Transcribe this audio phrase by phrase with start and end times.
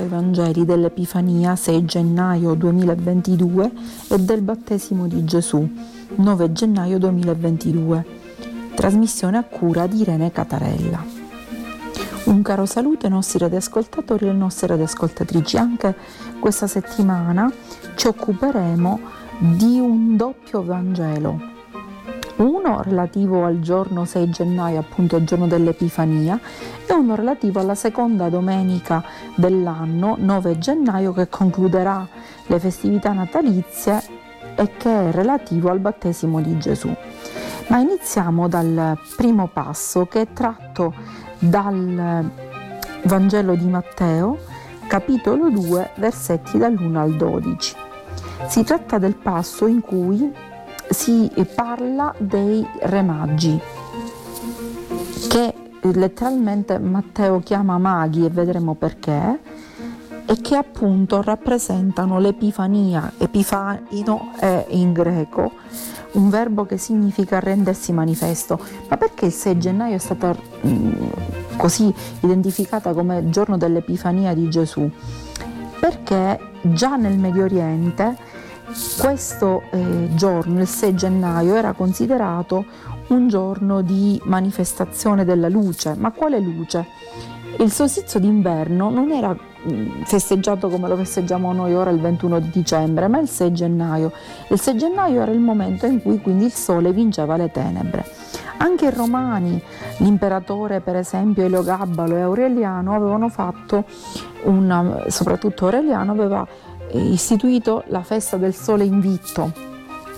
[0.00, 3.72] riporta i Vangeli dell'Epifania 6 gennaio 2022
[4.08, 5.68] e del battesimo di Gesù
[6.16, 8.04] 9 gennaio 2022.
[8.74, 11.04] Trasmissione a cura di Irene Catarella.
[12.24, 15.56] Un caro saluto ai nostri radioascoltatori e alle nostre radioascoltatrici.
[15.56, 15.94] Anche
[16.38, 17.52] questa settimana
[17.94, 19.00] ci occuperemo
[19.38, 21.58] di un doppio Vangelo
[22.42, 26.38] uno relativo al giorno 6 gennaio, appunto il giorno dell'Epifania,
[26.86, 29.02] e uno relativo alla seconda domenica
[29.34, 32.06] dell'anno, 9 gennaio, che concluderà
[32.46, 34.02] le festività natalizie
[34.56, 36.94] e che è relativo al battesimo di Gesù.
[37.68, 40.92] Ma iniziamo dal primo passo che è tratto
[41.38, 42.28] dal
[43.02, 44.38] Vangelo di Matteo,
[44.86, 47.76] capitolo 2, versetti dall'1 al 12.
[48.48, 50.48] Si tratta del passo in cui
[50.90, 53.58] si parla dei re magi,
[55.28, 59.38] che letteralmente Matteo chiama maghi e vedremo perché,
[60.26, 65.52] e che appunto rappresentano l'epifania, epifanino è in greco,
[66.12, 68.58] un verbo che significa rendersi manifesto.
[68.88, 70.34] Ma perché il 6 gennaio è stata
[70.66, 70.92] mm,
[71.56, 74.90] così identificata come giorno dell'epifania di Gesù?
[75.78, 78.16] Perché già nel Medio Oriente
[78.98, 82.64] questo eh, giorno, il 6 gennaio, era considerato
[83.08, 85.94] un giorno di manifestazione della luce.
[85.96, 86.86] Ma quale luce?
[87.58, 92.50] Il solstizio d'inverno non era mm, festeggiato come lo festeggiamo noi ora il 21 di
[92.50, 94.12] dicembre, ma il 6 gennaio.
[94.48, 98.04] Il 6 gennaio era il momento in cui quindi il sole vinceva le tenebre.
[98.58, 99.60] Anche i romani,
[99.98, 103.84] l'imperatore per esempio Eliogabbalo e Aureliano avevano fatto
[104.44, 106.46] una, soprattutto Aureliano aveva
[106.92, 109.68] istituito la festa del sole invitto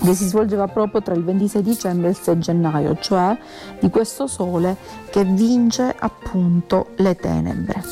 [0.04, 3.36] che si svolgeva proprio tra il 26 dicembre e il 6 gennaio, cioè
[3.78, 4.76] di questo sole
[5.10, 7.82] che vince appunto le tenebre.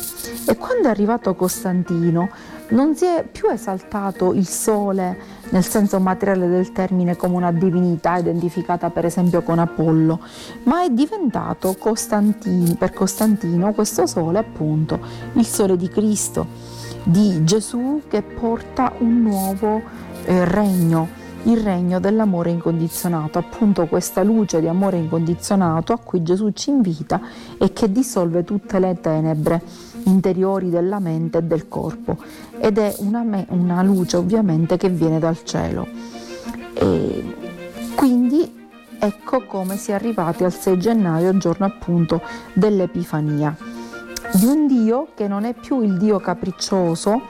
[0.46, 2.28] E quando è arrivato Costantino
[2.70, 8.16] non si è più esaltato il sole nel senso materiale del termine come una divinità
[8.16, 10.20] identificata per esempio con Apollo,
[10.64, 14.98] ma è diventato Costantino, per Costantino questo sole appunto
[15.34, 19.82] il sole di Cristo di Gesù che porta un nuovo
[20.24, 21.08] eh, regno,
[21.44, 27.20] il regno dell'amore incondizionato, appunto questa luce di amore incondizionato a cui Gesù ci invita
[27.58, 29.62] e che dissolve tutte le tenebre
[30.04, 32.18] interiori della mente e del corpo.
[32.58, 35.86] Ed è una, me- una luce ovviamente che viene dal cielo.
[36.74, 37.36] E
[37.96, 38.58] quindi
[38.98, 42.20] ecco come si è arrivati al 6 gennaio, giorno appunto
[42.52, 43.69] dell'Epifania
[44.32, 47.22] di un Dio che non è più il Dio capriccioso,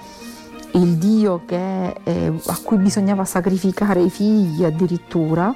[0.73, 5.55] il Dio che, eh, a cui bisognava sacrificare i figli addirittura,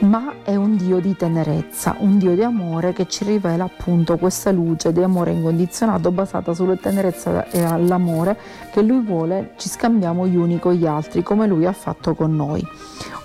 [0.00, 4.52] ma è un Dio di tenerezza, un Dio di amore che ci rivela appunto questa
[4.52, 8.38] luce di amore incondizionato basata sulla tenerezza e all'amore
[8.70, 12.34] che Lui vuole ci scambiamo gli uni con gli altri come Lui ha fatto con
[12.34, 12.64] noi.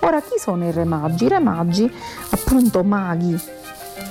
[0.00, 1.24] Ora chi sono i re magi?
[1.24, 1.90] I re magi,
[2.30, 3.38] appunto maghi,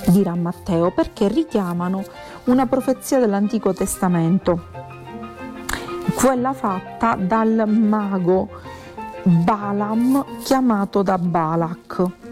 [0.06, 2.02] dirà Matteo, perché richiamano
[2.44, 4.64] una profezia dell'Antico Testamento,
[6.14, 8.48] quella fatta dal mago
[9.22, 12.23] Balaam chiamato da Balak.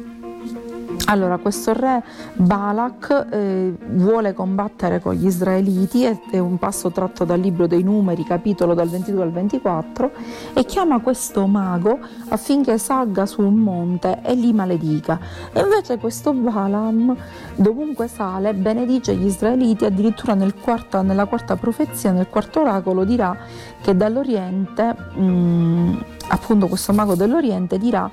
[1.12, 2.02] Allora, questo re
[2.32, 8.24] Balak eh, vuole combattere con gli israeliti, è, un passo tratto dal libro dei numeri,
[8.24, 10.10] capitolo dal 22 al 24,
[10.54, 15.20] e chiama questo mago affinché salga su un monte e li maledica.
[15.52, 17.14] E invece questo Balaam,
[17.56, 23.36] dovunque sale, benedice gli israeliti, addirittura nel quarta, nella quarta profezia, nel quarto oracolo, dirà
[23.82, 25.96] che dall'Oriente, mh, mm,
[26.28, 28.10] appunto questo mago dell'Oriente dirà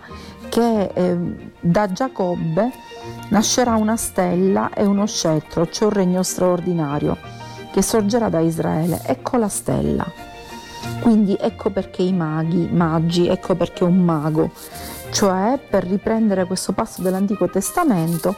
[0.49, 2.71] che eh, da Giacobbe
[3.29, 7.17] nascerà una stella e uno scettro, cioè un regno straordinario
[7.71, 9.01] che sorgerà da Israele.
[9.03, 10.05] Ecco la stella.
[11.01, 14.51] Quindi ecco perché i maghi, magi, ecco perché un mago,
[15.11, 18.35] cioè per riprendere questo passo dell'Antico Testamento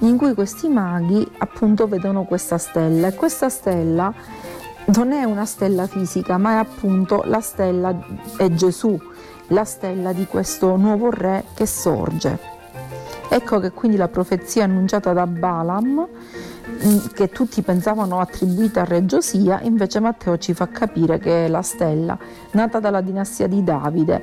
[0.00, 4.12] in cui questi maghi appunto vedono questa stella e questa stella
[4.86, 7.94] non è una stella fisica, ma è appunto la stella
[8.36, 8.98] è Gesù,
[9.48, 12.57] la stella di questo nuovo re che sorge.
[13.30, 16.08] Ecco che quindi la profezia annunciata da Balaam,
[16.84, 21.48] mm, che tutti pensavano attribuita a Re Giosia, invece Matteo ci fa capire che è
[21.48, 22.18] la stella
[22.52, 24.22] nata dalla dinastia di Davide,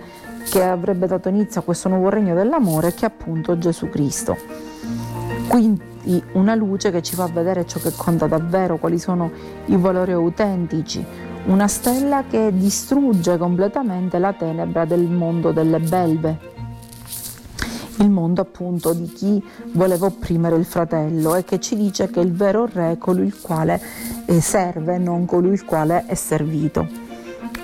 [0.49, 4.35] che avrebbe dato inizio a questo nuovo regno dell'amore, che è appunto Gesù Cristo.
[5.47, 9.31] Quindi una luce che ci fa vedere ciò che conta davvero, quali sono
[9.65, 11.05] i valori autentici,
[11.45, 16.53] una stella che distrugge completamente la tenebra del mondo delle belve,
[17.97, 19.43] il mondo appunto di chi
[19.73, 23.39] voleva opprimere il fratello e che ci dice che il vero re è colui il
[23.39, 23.81] quale
[24.25, 27.05] eh, serve, non colui il quale è servito.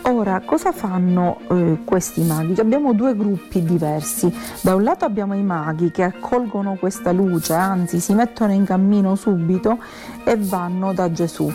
[0.04, 2.60] Ora, cosa fanno eh, questi maghi?
[2.60, 4.34] Abbiamo due gruppi diversi.
[4.62, 9.16] Da un lato abbiamo i maghi che accolgono questa luce, anzi si mettono in cammino
[9.16, 9.78] subito
[10.24, 11.54] e vanno da Gesù.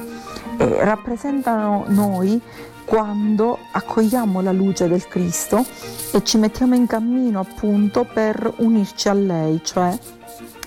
[0.59, 2.41] E rappresentano noi
[2.87, 5.63] quando accogliamo la luce del Cristo
[6.13, 9.99] e ci mettiamo in cammino appunto per unirci a lei, cioè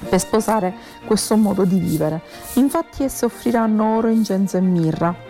[0.08, 0.76] per sposare
[1.06, 2.22] questo modo di vivere.
[2.56, 5.28] Infatti esse offriranno oro, incenso e mirra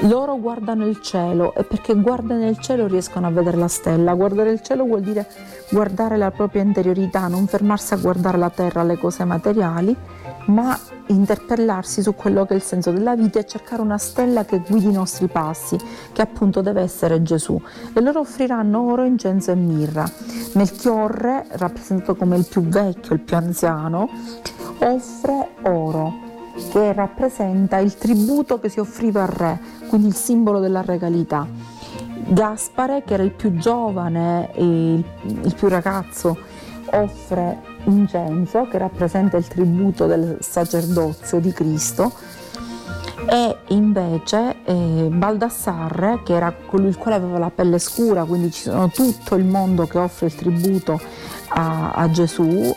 [0.00, 4.12] loro guardano il cielo e perché guardano il cielo riescono a vedere la stella.
[4.14, 5.26] Guardare il cielo vuol dire
[5.70, 9.96] guardare la propria interiorità, non fermarsi a guardare la terra, le cose materiali,
[10.46, 14.62] ma interpellarsi su quello che è il senso della vita e cercare una stella che
[14.66, 15.78] guidi i nostri passi,
[16.12, 17.60] che appunto deve essere Gesù.
[17.92, 20.04] E loro offriranno oro, incenso e mirra.
[20.54, 24.08] Melchiorre, rappresentato come il più vecchio, il più anziano,
[24.78, 26.32] offre oro
[26.70, 31.46] che rappresenta il tributo che si offriva al re, quindi il simbolo della regalità.
[32.26, 35.04] Gaspare, che era il più giovane e il,
[35.42, 36.38] il più ragazzo,
[36.90, 42.12] offre incenso, che rappresenta il tributo del sacerdozio di Cristo,
[43.26, 48.62] e invece eh, Baldassarre, che era colui il quale aveva la pelle scura, quindi ci
[48.62, 51.00] sono tutto il mondo che offre il tributo
[51.48, 52.74] a, a Gesù,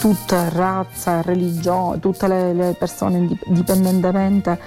[0.00, 4.58] tutta razza, religione, tutte le, le persone indipendentemente,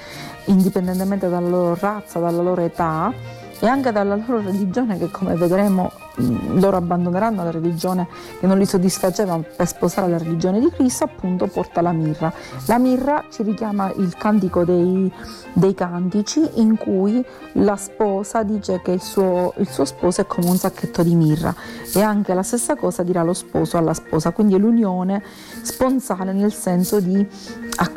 [0.46, 3.12] indipendentemente dalla loro razza, dalla loro età
[3.60, 8.08] e anche dalla loro religione che come vedremo loro abbandoneranno la religione
[8.40, 12.32] che non li soddisfaceva per sposare la religione di Cristo, appunto porta la mirra.
[12.68, 15.12] La mirra ci richiama il cantico dei,
[15.54, 17.24] dei cantici in cui
[17.54, 21.54] la sposa dice che il suo, il suo, sposo è come un sacchetto di mirra
[21.94, 25.22] e anche la stessa cosa dirà lo sposo alla sposa, quindi è l'unione
[25.62, 27.26] sponsale nel senso di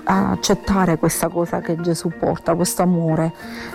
[0.05, 3.33] accettare questa cosa che Gesù porta, questo amore,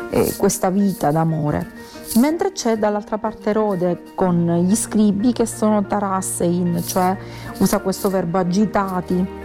[0.10, 6.82] eh, questa vita d'amore mentre c'è dall'altra parte Rode con gli scribi che sono tarassein,
[6.84, 7.18] cioè
[7.60, 9.42] usa questo verbo agitati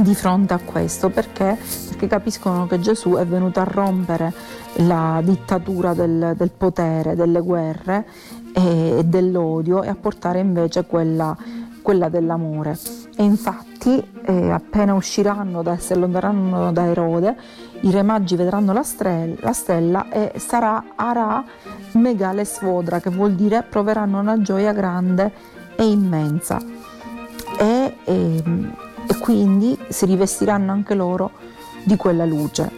[0.00, 1.56] di fronte a questo perché?
[1.94, 4.32] perché capiscono che Gesù è venuto a rompere
[4.78, 8.06] la dittatura del, del potere, delle guerre
[8.52, 11.36] e, e, dell'odio e a portare invece quella,
[11.82, 12.76] quella dell'amore.
[13.16, 17.36] E infatti eh, appena usciranno, da, si allontaneranno da Erode,
[17.80, 21.44] i re magi vedranno la, strella, la stella e sarà Ara
[21.92, 25.32] Megale Svodra, che vuol dire proveranno una gioia grande
[25.76, 26.60] e immensa.
[27.58, 28.42] E, e,
[29.06, 31.30] e quindi si rivestiranno anche loro
[31.84, 32.70] di quella luce,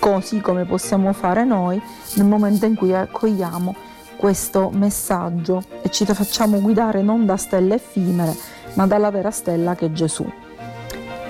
[0.00, 1.80] così come possiamo fare noi
[2.16, 3.74] nel momento in cui accogliamo
[4.16, 8.34] questo messaggio e ci facciamo guidare non da stelle effimere,
[8.74, 10.24] ma dalla vera stella che è Gesù.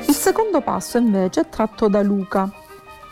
[0.07, 2.51] Il secondo passo invece è tratto da Luca,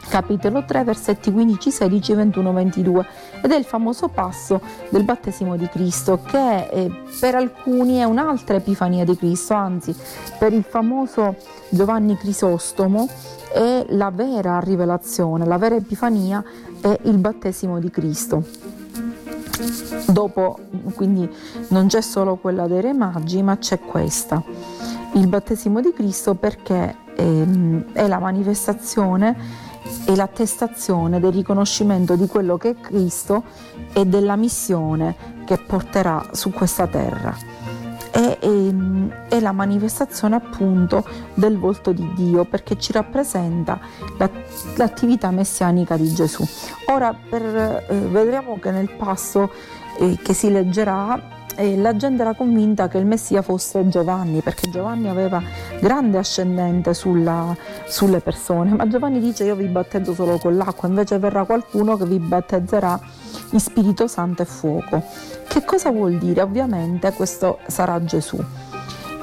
[0.08, 3.06] capitolo 3, versetti 15, 16, 21, 22
[3.42, 4.60] ed è il famoso passo
[4.90, 9.94] del battesimo di Cristo che eh, per alcuni è un'altra epifania di Cristo, anzi
[10.38, 11.36] per il famoso
[11.70, 13.08] Giovanni Crisostomo
[13.52, 16.42] è la vera rivelazione, la vera epifania
[16.80, 18.44] è il battesimo di Cristo.
[20.08, 20.58] Dopo,
[20.94, 21.30] quindi
[21.68, 24.42] non c'è solo quella dei Re Magi, ma c'è questa,
[25.14, 29.70] il battesimo di Cristo perché ehm, è la manifestazione
[30.06, 33.44] e l'attestazione del riconoscimento di quello che è Cristo
[33.92, 37.36] e della missione che porterà su questa terra.
[38.10, 38.74] È, è,
[39.28, 43.80] è, la manifestazione appunto del volto di Dio perché ci rappresenta
[44.18, 44.30] la,
[44.76, 46.44] l'attività messianica di Gesù.
[46.86, 47.42] Ora per,
[47.88, 49.50] eh, vedremo che nel passo
[49.98, 54.70] eh, che si leggerà e la gente era convinta che il Messia fosse Giovanni, perché
[54.70, 55.42] Giovanni aveva
[55.80, 57.56] grande ascendente sulla,
[57.86, 62.06] sulle persone, ma Giovanni dice io vi battezzo solo con l'acqua, invece verrà qualcuno che
[62.06, 62.98] vi battezzerà
[63.50, 65.02] in Spirito Santo e fuoco.
[65.46, 66.40] Che cosa vuol dire?
[66.42, 68.42] Ovviamente questo sarà Gesù.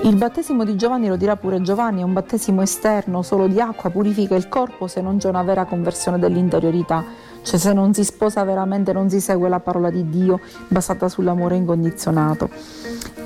[0.02, 3.90] Il battesimo di Giovanni lo dirà pure Giovanni, è un battesimo esterno solo di acqua,
[3.90, 7.04] purifica il corpo se non c'è una vera conversione dell'interiorità
[7.42, 11.56] cioè se non si sposa veramente non si segue la parola di Dio basata sull'amore
[11.56, 12.50] incondizionato.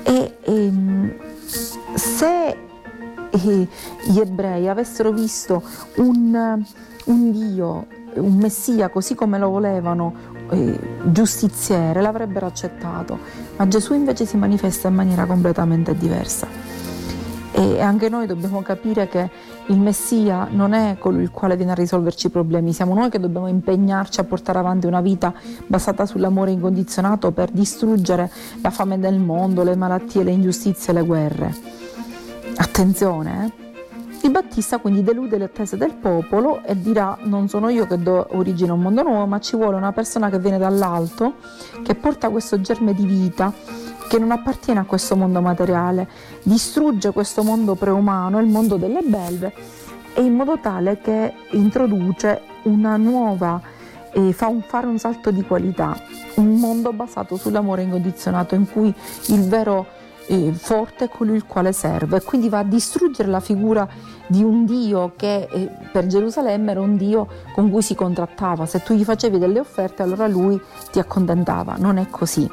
[0.02, 1.14] E, e ehm,
[1.94, 2.56] se
[3.30, 3.68] eh,
[4.06, 5.62] gli ebrei avessero visto
[5.96, 6.64] un,
[7.04, 10.14] un Dio, un Messia così come lo volevano,
[11.04, 13.18] giustiziere, l'avrebbero accettato,
[13.56, 16.46] ma Gesù invece si manifesta in maniera completamente diversa.
[17.56, 19.30] E anche noi dobbiamo capire che
[19.66, 23.20] il Messia non è colui il quale viene a risolverci i problemi, siamo noi che
[23.20, 25.32] dobbiamo impegnarci a portare avanti una vita
[25.66, 28.28] basata sull'amore incondizionato per distruggere
[28.60, 31.54] la fame del mondo, le malattie, le ingiustizie, le guerre.
[32.56, 33.63] Attenzione, eh?
[34.24, 38.26] Il Battista quindi delude le attese del popolo e dirà non sono io che do
[38.30, 41.34] origine a un mondo nuovo, ma ci vuole una persona che viene dall'alto,
[41.82, 43.52] che porta questo germe di vita
[44.08, 46.08] che non appartiene a questo mondo materiale,
[46.42, 49.52] distrugge questo mondo preumano, il mondo delle belve,
[50.14, 53.60] e in modo tale che introduce una nuova,
[54.10, 56.00] eh, fa un, fare un salto di qualità,
[56.36, 58.94] un mondo basato sull'amore incondizionato in cui
[59.26, 59.84] il vero
[60.26, 63.86] eh, forte è colui il quale serve, e quindi va a distruggere la figura
[64.26, 68.82] di un Dio che eh, per Gerusalemme era un Dio con cui si contrattava, se
[68.82, 72.48] tu gli facevi delle offerte allora lui ti accontentava, non è così.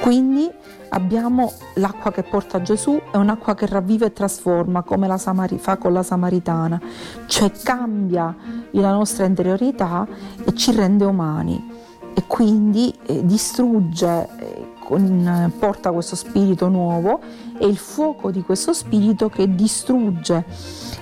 [0.00, 0.50] Quindi
[0.90, 5.76] abbiamo l'acqua che porta Gesù, è un'acqua che ravviva e trasforma come la Samari- fa
[5.76, 6.80] con la Samaritana,
[7.26, 8.34] cioè cambia
[8.70, 10.06] la nostra interiorità
[10.44, 11.76] e ci rende umani.
[12.14, 17.20] E quindi eh, distrugge, eh, con, porta questo spirito nuovo
[17.58, 20.46] e il fuoco di questo spirito che distrugge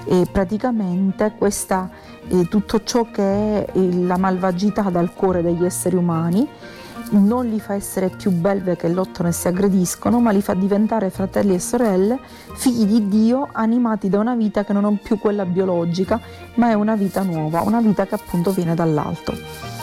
[0.06, 1.88] eh, praticamente questa,
[2.26, 6.48] eh, tutto ciò che è la malvagità dal cuore degli esseri umani
[7.10, 11.08] non li fa essere più belve che lottano e si aggrediscono, ma li fa diventare
[11.10, 12.18] fratelli e sorelle,
[12.56, 16.20] figli di Dio, animati da una vita che non è più quella biologica,
[16.54, 19.75] ma è una vita nuova, una vita che appunto viene dall'alto.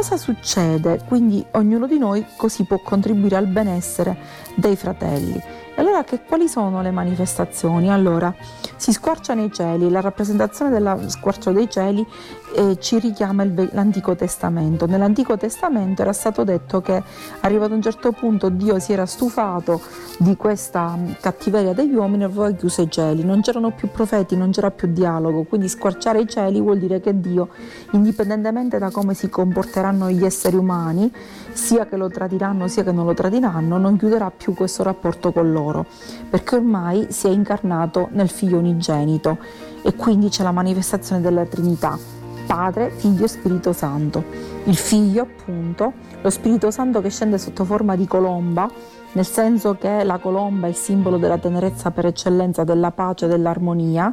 [0.00, 1.02] Cosa succede?
[1.06, 4.16] Quindi ognuno di noi così può contribuire al benessere
[4.56, 5.38] dei fratelli.
[5.80, 7.90] Allora che, quali sono le manifestazioni?
[7.90, 8.34] Allora,
[8.76, 12.06] si squarciano i cieli, la rappresentazione dello squarcio dei cieli
[12.54, 14.84] eh, ci richiama il, l'Antico Testamento.
[14.84, 17.02] Nell'Antico Testamento era stato detto che
[17.40, 19.80] arrivato a un certo punto Dio si era stufato
[20.18, 24.36] di questa mm, cattiveria degli uomini e aveva chiuso i cieli, non c'erano più profeti,
[24.36, 27.48] non c'era più dialogo, quindi squarciare i cieli vuol dire che Dio,
[27.92, 31.10] indipendentemente da come si comporteranno gli esseri umani,
[31.52, 35.52] sia che lo tradiranno sia che non lo tradiranno, non chiuderà più questo rapporto con
[35.52, 35.86] loro,
[36.28, 39.38] perché ormai si è incarnato nel figlio unigenito
[39.82, 41.98] e quindi c'è la manifestazione della Trinità.
[42.46, 44.24] Padre, Figlio e Spirito Santo.
[44.64, 48.68] Il Figlio, appunto, lo Spirito Santo che scende sotto forma di colomba,
[49.12, 54.12] nel senso che la colomba è il simbolo della tenerezza per eccellenza, della pace, dell'armonia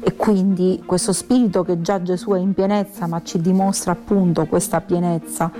[0.00, 4.80] e quindi questo spirito che già Gesù è in pienezza ma ci dimostra appunto questa
[4.80, 5.50] pienezza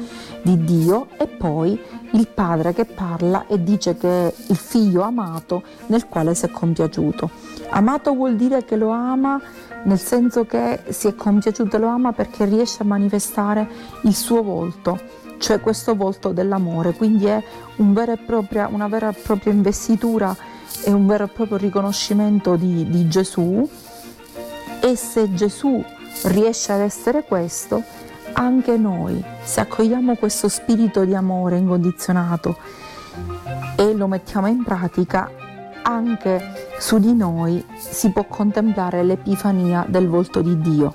[0.42, 1.80] di Dio e poi
[2.12, 6.50] il padre che parla e dice che è il figlio amato nel quale si è
[6.50, 7.30] compiaciuto.
[7.70, 9.40] Amato vuol dire che lo ama
[9.84, 13.68] nel senso che si è compiaciuto e lo ama perché riesce a manifestare
[14.02, 14.98] il suo volto,
[15.38, 17.42] cioè questo volto dell'amore, quindi è
[17.76, 17.92] un
[18.24, 20.34] propria, una vera e propria investitura
[20.84, 23.68] e un vero e proprio riconoscimento di, di Gesù
[24.84, 25.82] e se Gesù
[26.24, 27.82] riesce ad essere questo,
[28.34, 32.58] anche noi, se accogliamo questo spirito di amore incondizionato
[33.76, 35.30] e lo mettiamo in pratica,
[35.82, 40.92] anche su di noi si può contemplare l'epifania del volto di Dio,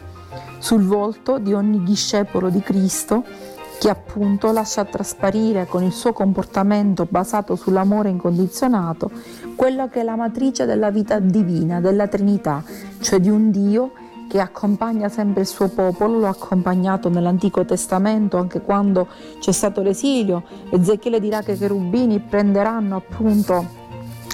[0.60, 3.24] sul volto di ogni discepolo di Cristo
[3.80, 9.10] che appunto lascia trasparire con il suo comportamento basato sull'amore incondizionato
[9.60, 12.64] quella che è la matrice della vita divina, della Trinità,
[13.02, 13.92] cioè di un Dio
[14.30, 19.08] che accompagna sempre il suo popolo, lo ha accompagnato nell'Antico Testamento anche quando
[19.40, 20.44] c'è stato l'esilio.
[20.70, 23.66] Ezechiele dirà che i cherubini prenderanno appunto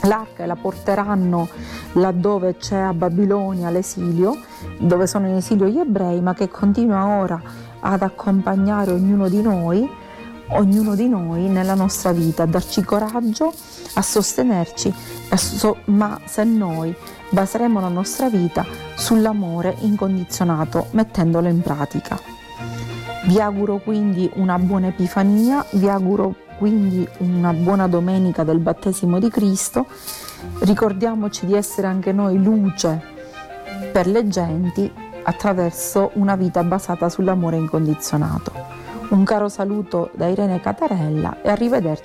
[0.04, 1.48] l'arca e la porteranno
[1.94, 4.38] laddove c'è a Babilonia l'esilio,
[4.78, 7.42] dove sono in esilio gli ebrei, ma che continua ora
[7.80, 9.90] ad accompagnare ognuno di noi,
[10.50, 13.52] ognuno di noi nella nostra vita, a darci coraggio,
[13.96, 14.94] a sostenerci,
[15.86, 16.96] ma se noi
[17.30, 18.66] baseremo la nostra vita
[18.96, 22.18] sull'amore incondizionato mettendolo in pratica.
[23.26, 29.30] Vi auguro quindi una buona Epifania, vi auguro quindi una buona domenica del battesimo di
[29.30, 29.88] Cristo.
[30.60, 33.02] Ricordiamoci di essere anche noi luce
[33.92, 34.92] per le genti
[35.24, 38.52] attraverso una vita basata sull'amore incondizionato.
[39.10, 42.04] Un caro saluto da Irene Catarella e arrivederci